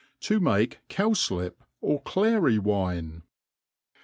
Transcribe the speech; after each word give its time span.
To 0.21 0.39
maki 0.39 0.77
Cowflip 0.89 1.57
or 1.79 2.01
Clary 2.01 2.57
fVini. 2.57 3.21